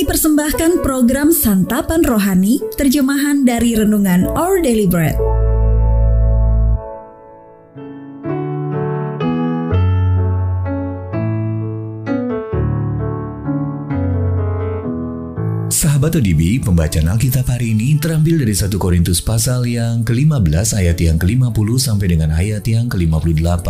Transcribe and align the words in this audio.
Kami 0.00 0.16
persembahkan 0.16 0.80
program 0.80 1.28
Santapan 1.28 2.00
Rohani, 2.00 2.56
terjemahan 2.72 3.44
dari 3.44 3.76
Renungan 3.76 4.32
Our 4.32 4.64
Daily 4.64 4.88
Bread. 4.88 5.12
Sahabat 15.68 16.16
ODB, 16.16 16.64
pembacaan 16.64 17.04
Alkitab 17.12 17.52
hari 17.52 17.76
ini 17.76 18.00
terambil 18.00 18.40
dari 18.40 18.56
1 18.56 18.72
Korintus 18.80 19.20
pasal 19.20 19.68
yang 19.68 20.00
ke-15 20.08 20.80
ayat 20.80 20.96
yang 20.96 21.20
ke-50 21.20 21.68
sampai 21.76 22.08
dengan 22.08 22.32
ayat 22.32 22.64
yang 22.64 22.88
ke-58. 22.88 23.68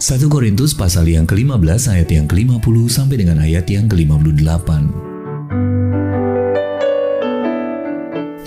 1 0.00 0.32
Korintus 0.32 0.72
pasal 0.72 1.12
yang 1.12 1.28
ke-15 1.28 1.92
ayat 1.92 2.08
yang 2.08 2.24
ke-50 2.24 2.88
sampai 2.88 3.20
dengan 3.20 3.36
ayat 3.36 3.68
yang 3.68 3.84
ke-58. 3.84 4.68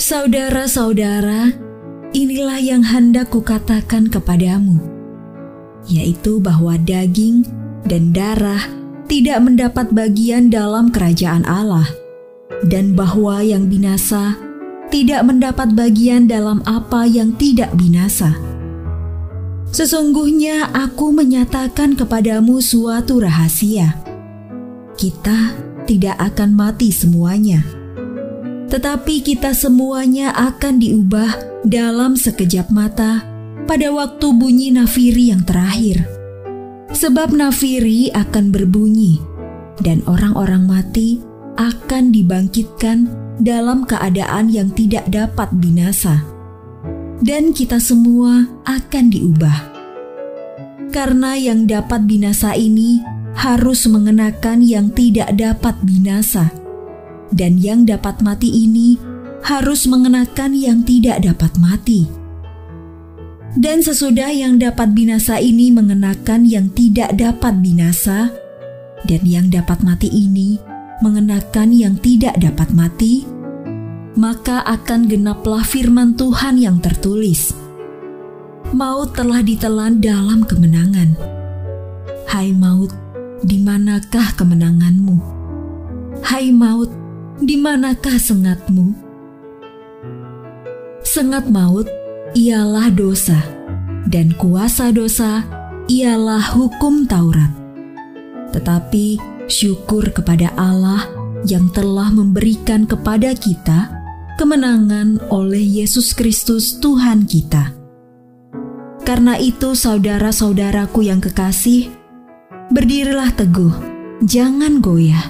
Saudara-saudara, 0.01 1.53
inilah 2.09 2.57
yang 2.57 2.81
hendak 2.81 3.29
kukatakan 3.29 4.09
kepadamu, 4.09 4.81
yaitu 5.85 6.41
bahwa 6.41 6.73
daging 6.73 7.45
dan 7.85 8.09
darah 8.09 8.65
tidak 9.05 9.37
mendapat 9.45 9.93
bagian 9.93 10.49
dalam 10.49 10.89
kerajaan 10.89 11.45
Allah, 11.45 11.85
dan 12.65 12.97
bahwa 12.97 13.45
yang 13.45 13.69
binasa 13.69 14.41
tidak 14.89 15.21
mendapat 15.21 15.69
bagian 15.77 16.25
dalam 16.25 16.65
apa 16.65 17.05
yang 17.05 17.29
tidak 17.37 17.69
binasa. 17.77 18.52
Sesungguhnya 19.73 20.69
aku 20.69 21.09
menyatakan 21.09 21.97
kepadamu 21.97 22.61
suatu 22.61 23.17
rahasia. 23.17 23.97
Kita 24.93 25.57
tidak 25.89 26.13
akan 26.21 26.53
mati 26.53 26.93
semuanya, 26.93 27.65
tetapi 28.69 29.25
kita 29.25 29.57
semuanya 29.57 30.29
akan 30.37 30.77
diubah 30.77 31.65
dalam 31.65 32.13
sekejap 32.13 32.69
mata 32.69 33.25
pada 33.65 33.89
waktu 33.89 34.27
bunyi 34.37 34.69
nafiri 34.77 35.33
yang 35.33 35.41
terakhir. 35.41 36.05
Sebab 36.93 37.33
nafiri 37.33 38.13
akan 38.13 38.53
berbunyi, 38.53 39.17
dan 39.81 40.05
orang-orang 40.05 40.69
mati 40.69 41.17
akan 41.57 42.13
dibangkitkan 42.13 43.09
dalam 43.41 43.89
keadaan 43.89 44.53
yang 44.53 44.69
tidak 44.69 45.09
dapat 45.09 45.49
binasa, 45.57 46.21
dan 47.23 47.55
kita 47.55 47.79
semua 47.79 48.43
akan 48.67 49.05
diubah. 49.07 49.59
Karena 50.91 51.39
yang 51.39 51.65
dapat 51.65 52.05
binasa 52.05 52.53
ini 52.53 52.99
harus 53.33 53.87
mengenakan 53.89 54.61
yang 54.61 54.91
tidak 54.91 55.31
dapat 55.33 55.73
binasa, 55.81 56.51
dan 57.33 57.57
yang 57.57 57.87
dapat 57.87 58.21
mati 58.21 58.51
ini 58.51 58.99
harus 59.41 59.89
mengenakan 59.89 60.53
yang 60.53 60.85
tidak 60.85 61.23
dapat 61.23 61.49
mati. 61.57 62.05
Dan 63.53 63.81
sesudah 63.81 64.29
yang 64.29 64.59
dapat 64.59 64.91
binasa 64.91 65.39
ini 65.39 65.71
mengenakan 65.71 66.45
yang 66.45 66.69
tidak 66.75 67.15
dapat 67.15 67.57
binasa, 67.63 68.29
dan 69.07 69.21
yang 69.23 69.47
dapat 69.49 69.81
mati 69.81 70.11
ini 70.11 70.59
mengenakan 71.01 71.73
yang 71.73 71.95
tidak 71.97 72.37
dapat 72.37 72.69
mati, 72.75 73.25
maka 74.13 74.61
akan 74.65 75.09
genaplah 75.09 75.65
firman 75.65 76.13
Tuhan 76.13 76.61
yang 76.61 76.77
tertulis. 76.77 77.53
Maut 78.73 79.13
telah 79.13 79.41
ditelan 79.45 80.01
dalam 80.01 80.45
kemenangan. 80.45 81.13
Hai 82.29 82.49
maut, 82.53 82.89
di 83.45 83.61
manakah 83.61 84.33
kemenanganmu? 84.33 85.17
Hai 86.25 86.49
maut, 86.49 86.89
di 87.37 87.57
manakah 87.57 88.17
sengatmu? 88.17 88.93
Sengat 91.05 91.45
maut 91.49 91.85
ialah 92.33 92.89
dosa, 92.89 93.37
dan 94.09 94.33
kuasa 94.33 94.89
dosa 94.89 95.45
ialah 95.85 96.41
hukum 96.57 97.05
Taurat. 97.05 97.53
Tetapi 98.49 99.21
syukur 99.45 100.09
kepada 100.09 100.49
Allah 100.57 101.05
yang 101.45 101.69
telah 101.69 102.09
memberikan 102.09 102.87
kepada 102.87 103.35
kita 103.37 104.02
kemenangan 104.35 105.21
oleh 105.29 105.61
Yesus 105.61 106.11
Kristus 106.17 106.77
Tuhan 106.81 107.25
kita. 107.29 107.73
Karena 109.03 109.35
itu 109.35 109.75
saudara-saudaraku 109.75 111.05
yang 111.05 111.19
kekasih, 111.19 111.91
berdirilah 112.71 113.35
teguh, 113.35 113.73
jangan 114.23 114.79
goyah, 114.79 115.27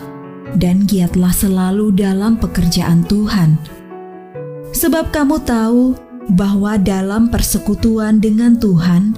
dan 0.56 0.86
giatlah 0.86 1.34
selalu 1.34 1.90
dalam 1.92 2.38
pekerjaan 2.38 3.02
Tuhan. 3.10 3.58
Sebab 4.74 5.10
kamu 5.10 5.42
tahu 5.42 5.98
bahwa 6.38 6.78
dalam 6.78 7.28
persekutuan 7.28 8.22
dengan 8.22 8.56
Tuhan, 8.56 9.18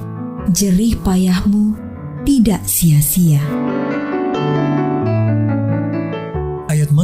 jerih 0.56 0.98
payahmu 1.04 1.76
tidak 2.26 2.64
sia-sia. 2.66 3.44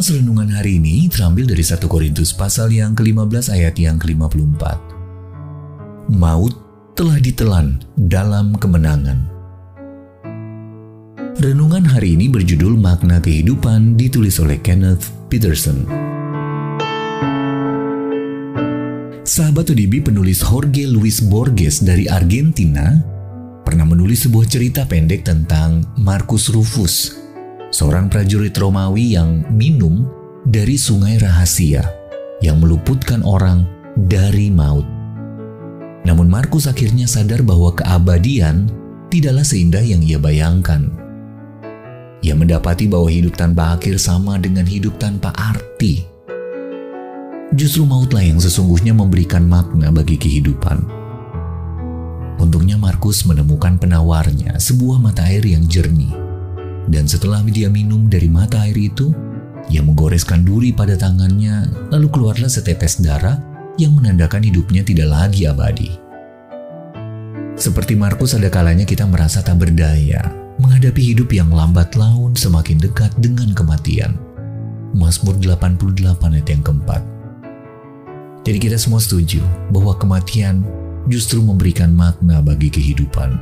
Mas 0.01 0.09
Renungan 0.09 0.49
hari 0.49 0.81
ini 0.81 1.05
terambil 1.13 1.45
dari 1.45 1.61
1 1.61 1.77
Korintus 1.85 2.33
pasal 2.33 2.73
yang 2.73 2.97
ke-15 2.97 3.53
ayat 3.53 3.77
yang 3.77 4.01
ke-54. 4.01 4.81
Maut 6.17 6.57
telah 6.97 7.21
ditelan 7.21 7.85
dalam 8.09 8.57
kemenangan. 8.57 9.29
Renungan 11.37 11.85
hari 11.85 12.17
ini 12.17 12.33
berjudul 12.33 12.81
Makna 12.81 13.21
Kehidupan 13.21 13.93
ditulis 13.93 14.41
oleh 14.41 14.57
Kenneth 14.65 15.13
Peterson. 15.29 15.85
Sahabat 19.21 19.69
ODB 19.69 20.01
penulis 20.01 20.41
Jorge 20.41 20.89
Luis 20.89 21.21
Borges 21.21 21.77
dari 21.85 22.09
Argentina 22.09 22.89
pernah 23.61 23.85
menulis 23.85 24.25
sebuah 24.25 24.49
cerita 24.49 24.81
pendek 24.89 25.21
tentang 25.21 25.85
Marcus 26.01 26.49
Rufus, 26.49 27.20
seorang 27.71 28.11
prajurit 28.11 28.53
Romawi 28.53 29.15
yang 29.17 29.47
minum 29.49 30.05
dari 30.45 30.77
sungai 30.77 31.17
rahasia 31.17 31.81
yang 32.43 32.59
meluputkan 32.59 33.23
orang 33.25 33.65
dari 33.95 34.51
maut. 34.51 34.85
Namun 36.05 36.27
Markus 36.29 36.67
akhirnya 36.67 37.09
sadar 37.09 37.41
bahwa 37.41 37.73
keabadian 37.73 38.69
tidaklah 39.09 39.45
seindah 39.45 39.81
yang 39.81 40.03
ia 40.03 40.21
bayangkan. 40.21 40.91
Ia 42.21 42.37
mendapati 42.37 42.85
bahwa 42.85 43.09
hidup 43.09 43.33
tanpa 43.33 43.73
akhir 43.73 43.97
sama 43.97 44.37
dengan 44.37 44.69
hidup 44.69 45.01
tanpa 45.01 45.33
arti 45.33 46.11
justru 47.51 47.83
mautlah 47.83 48.23
yang 48.23 48.39
sesungguhnya 48.39 48.95
memberikan 48.95 49.43
makna 49.43 49.91
bagi 49.91 50.15
kehidupan. 50.15 50.87
Untungnya 52.39 52.79
Markus 52.79 53.27
menemukan 53.27 53.77
penawarnya 53.77 54.57
sebuah 54.57 54.97
mata 54.97 55.27
air 55.27 55.43
yang 55.45 55.67
jernih. 55.67 56.30
Dan 56.89 57.05
setelah 57.05 57.43
dia 57.45 57.69
minum 57.69 58.09
dari 58.09 58.31
mata 58.31 58.65
air 58.65 58.77
itu, 58.77 59.13
ia 59.69 59.85
menggoreskan 59.85 60.41
duri 60.41 60.73
pada 60.73 60.97
tangannya, 60.97 61.69
lalu 61.93 62.07
keluarlah 62.09 62.49
setetes 62.49 62.99
darah 63.03 63.37
yang 63.77 63.93
menandakan 63.95 64.41
hidupnya 64.41 64.81
tidak 64.81 65.07
lagi 65.09 65.45
abadi. 65.45 65.89
Seperti 67.55 67.93
Markus 67.93 68.33
ada 68.33 68.49
kalanya 68.49 68.87
kita 68.87 69.05
merasa 69.05 69.45
tak 69.45 69.61
berdaya 69.61 70.41
menghadapi 70.57 71.13
hidup 71.13 71.29
yang 71.33 71.49
lambat 71.53 71.93
laun 71.97 72.33
semakin 72.33 72.81
dekat 72.81 73.13
dengan 73.21 73.53
kematian. 73.53 74.17
Mazmur 74.91 75.39
88 75.39 76.35
ayat 76.35 76.47
yang 76.51 76.63
keempat. 76.65 77.01
Jadi 78.41 78.57
kita 78.57 78.77
semua 78.81 78.97
setuju 78.97 79.39
bahwa 79.69 79.95
kematian 79.95 80.65
justru 81.07 81.39
memberikan 81.39 81.93
makna 81.93 82.41
bagi 82.41 82.67
kehidupan. 82.73 83.37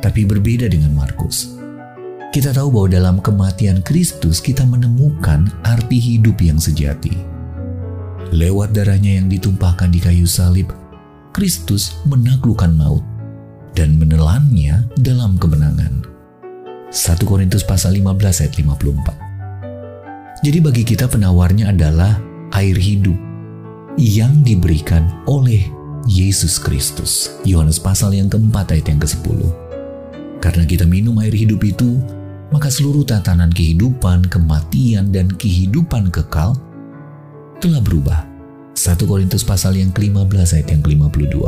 Tapi 0.00 0.24
berbeda 0.24 0.66
dengan 0.72 0.96
Markus. 0.96 1.60
Kita 2.30 2.54
tahu 2.54 2.70
bahwa 2.70 2.88
dalam 2.94 3.16
kematian 3.18 3.82
Kristus 3.82 4.38
kita 4.38 4.62
menemukan 4.62 5.50
arti 5.66 5.98
hidup 5.98 6.38
yang 6.38 6.62
sejati. 6.62 7.10
Lewat 8.30 8.70
darahnya 8.70 9.18
yang 9.18 9.26
ditumpahkan 9.26 9.90
di 9.90 9.98
kayu 9.98 10.30
salib, 10.30 10.70
Kristus 11.34 11.98
menaklukkan 12.06 12.70
maut 12.70 13.02
dan 13.74 13.98
menelannya 13.98 14.86
dalam 15.02 15.42
kemenangan. 15.42 16.06
1 16.94 17.18
Korintus 17.26 17.66
pasal 17.66 17.98
15 17.98 18.46
ayat 18.46 18.54
54. 18.54 20.46
Jadi 20.46 20.58
bagi 20.62 20.86
kita 20.86 21.10
penawarnya 21.10 21.74
adalah 21.74 22.14
air 22.54 22.78
hidup 22.78 23.18
yang 23.98 24.46
diberikan 24.46 25.02
oleh 25.26 25.66
Yesus 26.06 26.62
Kristus. 26.62 27.34
Yohanes 27.42 27.82
pasal 27.82 28.14
yang 28.14 28.30
keempat 28.30 28.70
ayat 28.70 28.86
yang 28.86 29.02
ke-10. 29.02 29.50
Karena 30.38 30.62
kita 30.62 30.86
minum 30.86 31.18
air 31.18 31.34
hidup 31.34 31.58
itu, 31.66 31.98
maka 32.50 32.68
seluruh 32.70 33.06
tatanan 33.06 33.50
kehidupan, 33.54 34.26
kematian, 34.26 35.14
dan 35.14 35.30
kehidupan 35.30 36.10
kekal 36.10 36.58
telah 37.62 37.82
berubah. 37.82 38.26
1 38.74 38.96
Korintus 39.06 39.46
pasal 39.46 39.78
yang 39.78 39.94
ke-15 39.94 40.58
ayat 40.58 40.68
yang 40.74 40.82
ke-52. 40.82 41.38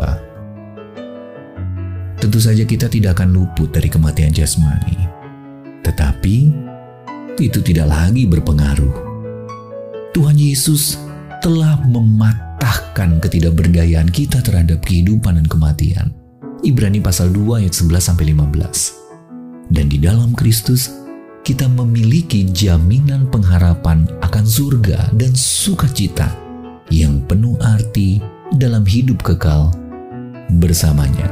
Tentu 2.23 2.39
saja 2.39 2.63
kita 2.63 2.87
tidak 2.87 3.19
akan 3.19 3.35
luput 3.35 3.75
dari 3.75 3.91
kematian 3.91 4.31
jasmani. 4.31 4.95
Tetapi, 5.83 6.37
Tapi 7.33 7.49
itu 7.49 7.65
tidak 7.65 7.91
lagi 7.91 8.29
berpengaruh. 8.29 9.11
Tuhan 10.15 10.39
Yesus 10.39 11.01
telah 11.41 11.81
mematahkan 11.89 13.19
ketidakberdayaan 13.19 14.07
kita 14.13 14.39
terhadap 14.45 14.85
kehidupan 14.85 15.41
dan 15.41 15.49
kematian. 15.49 16.13
Ibrani 16.63 17.03
pasal 17.03 17.35
2 17.35 17.65
ayat 17.65 17.75
11 17.75 17.99
sampai 17.99 18.31
15. 18.31 19.02
Dan 19.73 19.89
di 19.89 19.97
dalam 19.97 20.37
Kristus 20.37 20.93
kita 21.41 21.65
memiliki 21.65 22.45
jaminan 22.45 23.25
pengharapan 23.33 24.05
akan 24.21 24.45
surga 24.45 25.17
dan 25.17 25.33
sukacita 25.33 26.29
yang 26.93 27.25
penuh 27.25 27.57
arti 27.57 28.21
dalam 28.53 28.85
hidup 28.85 29.25
kekal 29.25 29.73
bersamanya. 30.61 31.25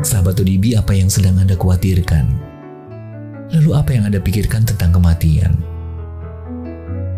Sahabat 0.00 0.40
ODB, 0.40 0.72
apa 0.80 0.96
yang 0.96 1.12
sedang 1.12 1.36
Anda 1.36 1.52
khawatirkan? 1.52 2.24
Lalu 3.52 3.70
apa 3.76 3.92
yang 3.92 4.08
Anda 4.08 4.24
pikirkan 4.24 4.64
tentang 4.64 4.96
kematian? 4.96 5.52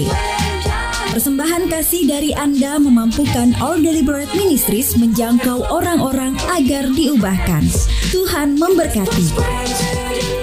Persembahan 1.14 1.70
kasih 1.70 2.10
dari 2.10 2.34
Anda 2.34 2.74
memampukan 2.82 3.54
All 3.62 3.78
Deliberate 3.78 4.34
Ministries 4.34 4.98
menjangkau 4.98 5.62
orang-orang 5.70 6.34
agar 6.50 6.90
diubahkan. 6.90 7.62
Tuhan 8.10 8.58
memberkati. 8.58 10.33